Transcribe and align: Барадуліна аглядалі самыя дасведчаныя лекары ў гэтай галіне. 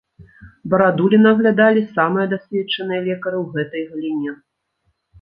Барадуліна 0.73 1.27
аглядалі 1.37 1.85
самыя 1.99 2.25
дасведчаныя 2.33 3.01
лекары 3.11 3.37
ў 3.45 3.55
гэтай 3.55 3.89
галіне. 3.95 4.31